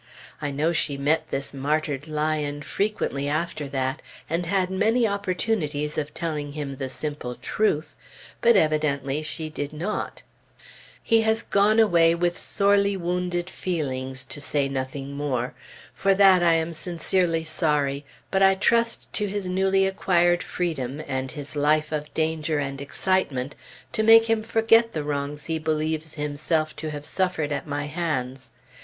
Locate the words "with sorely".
12.15-12.97